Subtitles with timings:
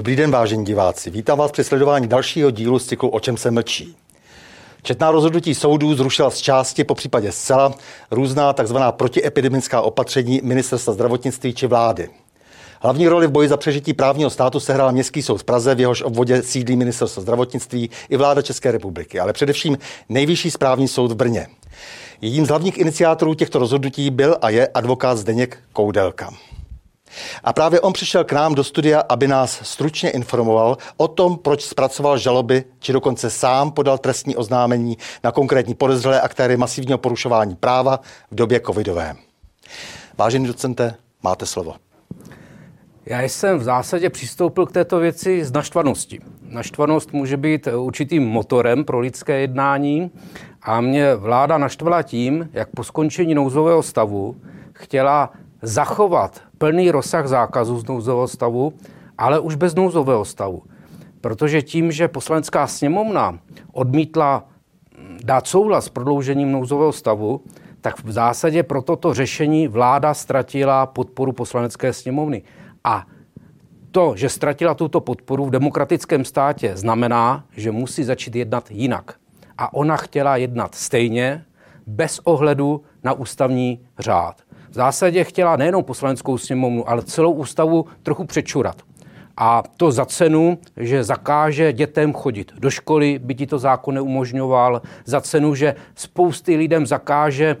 [0.00, 1.10] Dobrý den, vážení diváci.
[1.10, 3.96] Vítám vás při sledování dalšího dílu z cyklu O čem se mlčí.
[4.82, 7.74] Četná rozhodnutí soudů zrušila z části, po případě zcela,
[8.10, 8.76] různá tzv.
[8.90, 12.08] protiepidemická opatření ministerstva zdravotnictví či vlády.
[12.80, 16.02] Hlavní roli v boji za přežití právního státu sehrál Městský soud v Praze, v jehož
[16.02, 21.46] obvodě sídlí ministerstvo zdravotnictví i vláda České republiky, ale především Nejvyšší správní soud v Brně.
[22.20, 26.30] Jedním z hlavních iniciátorů těchto rozhodnutí byl a je advokát Zdeněk Koudelka.
[27.44, 31.62] A právě on přišel k nám do studia, aby nás stručně informoval o tom, proč
[31.62, 38.00] zpracoval žaloby, či dokonce sám podal trestní oznámení na konkrétní podezřelé aktéry masivního porušování práva
[38.30, 39.14] v době covidové.
[40.18, 41.74] Vážený docente, máte slovo.
[43.06, 46.20] Já jsem v zásadě přistoupil k této věci z naštvanosti.
[46.42, 50.10] Naštvanost může být určitým motorem pro lidské jednání
[50.62, 54.36] a mě vláda naštvala tím, jak po skončení nouzového stavu
[54.72, 58.72] chtěla zachovat plný rozsah zákazu z nouzového stavu,
[59.18, 60.62] ale už bez nouzového stavu.
[61.20, 63.38] Protože tím, že poslanecká sněmovna
[63.72, 64.44] odmítla
[65.24, 67.40] dát souhlas s prodloužením nouzového stavu,
[67.80, 72.42] tak v zásadě pro toto řešení vláda ztratila podporu poslanecké sněmovny.
[72.84, 73.06] A
[73.90, 79.14] to, že ztratila tuto podporu v demokratickém státě, znamená, že musí začít jednat jinak.
[79.58, 81.44] A ona chtěla jednat stejně,
[81.86, 84.42] bez ohledu na ústavní řád.
[84.70, 88.82] V zásadě chtěla nejenom poslaneckou sněmovnu, ale celou ústavu trochu přečurat.
[89.36, 94.82] A to za cenu, že zakáže dětem chodit do školy, by ti to zákon neumožňoval,
[95.04, 97.56] za cenu, že spousty lidem zakáže e,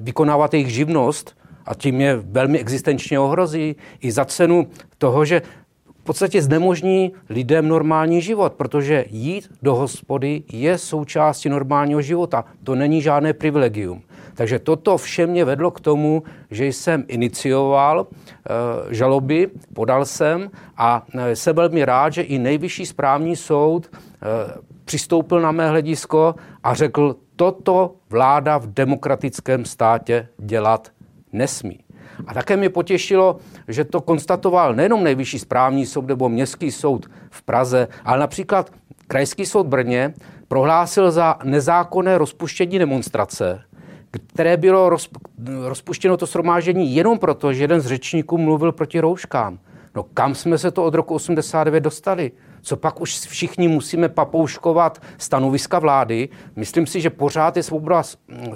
[0.00, 1.36] vykonávat jejich živnost,
[1.66, 4.66] a tím je velmi existenčně ohrozí, i za cenu
[4.98, 5.42] toho, že
[6.00, 12.44] v podstatě znemožní lidem normální život, protože jít do hospody je součástí normálního života.
[12.64, 14.02] To není žádné privilegium.
[14.34, 21.06] Takže toto vše mě vedlo k tomu, že jsem inicioval e, žaloby, podal jsem a
[21.14, 23.98] e, jsem velmi rád, že i nejvyšší správní soud e,
[24.84, 30.88] přistoupil na mé hledisko a řekl, toto vláda v demokratickém státě dělat
[31.32, 31.80] nesmí.
[32.26, 33.36] A také mě potěšilo,
[33.68, 38.70] že to konstatoval nejenom nejvyšší správní soud nebo městský soud v Praze, ale například
[39.06, 40.14] Krajský soud Brně
[40.48, 43.62] prohlásil za nezákonné rozpuštění demonstrace,
[44.18, 44.90] které bylo
[45.64, 49.58] rozpuštěno to shromáždění jenom proto, že jeden z řečníků mluvil proti rouškám.
[49.94, 52.32] No kam jsme se to od roku 89 dostali?
[52.62, 56.28] Co pak už všichni musíme papouškovat stanoviska vlády?
[56.56, 58.02] Myslím si, že pořád je svoboda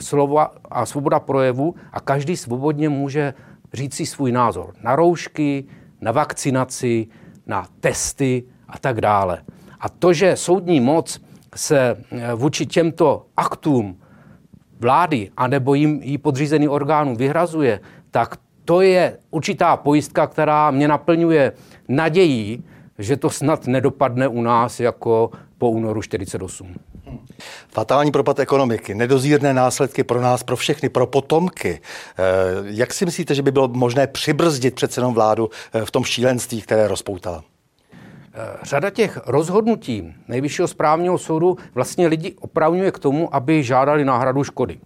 [0.00, 3.34] slova a svoboda projevu a každý svobodně může
[3.74, 5.64] říct si svůj názor na roušky,
[6.00, 7.06] na vakcinaci,
[7.46, 9.42] na testy a tak dále.
[9.80, 11.20] A to, že soudní moc
[11.56, 13.96] se eh, vůči těmto aktům
[14.80, 17.80] vlády anebo jim jí podřízený orgánů vyhrazuje,
[18.10, 21.52] tak to je určitá pojistka, která mě naplňuje
[21.88, 22.64] nadějí,
[22.98, 26.74] že to snad nedopadne u nás jako po únoru 48.
[27.68, 31.80] Fatální propad ekonomiky, nedozírné následky pro nás, pro všechny, pro potomky.
[31.80, 32.22] Eh,
[32.64, 36.62] jak si myslíte, že by bylo možné přibrzdit přece jenom vládu eh, v tom šílenství,
[36.62, 37.44] které rozpoutala?
[38.62, 44.78] Řada těch rozhodnutí Nejvyššího správního soudu vlastně lidi opravňuje k tomu, aby žádali náhradu škody.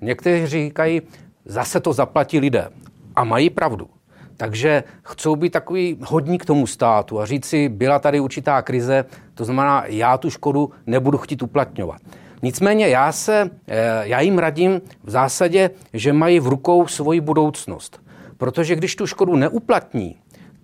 [0.00, 1.02] Někteří říkají,
[1.44, 2.68] zase to zaplatí lidé.
[3.16, 3.88] A mají pravdu.
[4.36, 9.04] Takže chcou být takový hodní k tomu státu a říct si, byla tady určitá krize,
[9.34, 12.00] to znamená, já tu škodu nebudu chtít uplatňovat.
[12.42, 18.00] Nicméně já, se, eh, já jim radím v zásadě, že mají v rukou svoji budoucnost.
[18.38, 20.16] Protože když tu škodu neuplatní,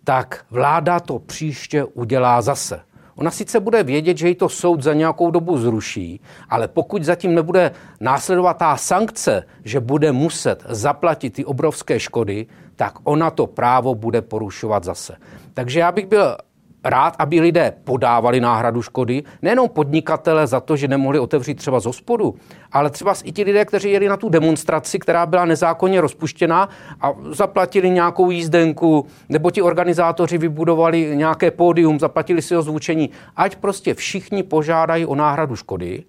[0.05, 2.81] tak vláda to příště udělá zase.
[3.17, 7.35] Ona sice bude vědět, že jí to soud za nějakou dobu zruší, ale pokud zatím
[7.35, 7.71] nebude
[8.01, 12.47] následovat ta sankce, že bude muset zaplatit ty obrovské škody,
[12.77, 15.17] tak ona to právo bude porušovat zase.
[15.55, 16.37] Takže já bych byl
[16.85, 21.85] rád, aby lidé podávali náhradu škody, nejenom podnikatele za to, že nemohli otevřít třeba z
[21.85, 22.35] hospodu,
[22.73, 26.69] ale třeba i ti lidé, kteří jeli na tu demonstraci, která byla nezákonně rozpuštěna
[27.01, 33.95] a zaplatili nějakou jízdenku, nebo ti organizátoři vybudovali nějaké pódium, zaplatili si zvučení, ať prostě
[33.95, 36.05] všichni požádají o náhradu škody.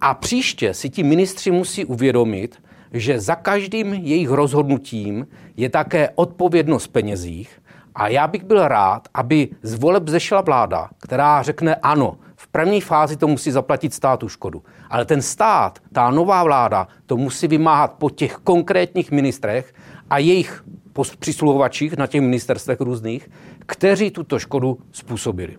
[0.00, 2.56] A příště si ti ministři musí uvědomit,
[2.92, 5.26] že za každým jejich rozhodnutím
[5.56, 7.59] je také odpovědnost penězích
[8.00, 12.80] a já bych byl rád, aby z voleb zešla vláda, která řekne ano, v první
[12.80, 14.62] fázi to musí zaplatit státu škodu.
[14.90, 19.74] Ale ten stát, ta nová vláda, to musí vymáhat po těch konkrétních ministrech
[20.10, 20.64] a jejich
[21.18, 23.30] přisluhovačích na těch ministerstvech různých,
[23.66, 25.56] kteří tuto škodu způsobili.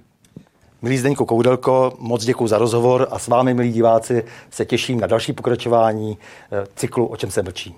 [0.82, 5.08] Milý Zdeňko Koudelko, moc děkuji za rozhovor a s vámi, milí diváci, se těším na
[5.08, 6.18] další pokračování
[6.52, 7.76] eh, cyklu O čem se mlčí.